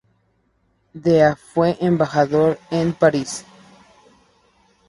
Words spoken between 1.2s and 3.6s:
a fue embajador en París.